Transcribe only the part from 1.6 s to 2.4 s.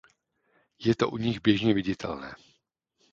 viditelné.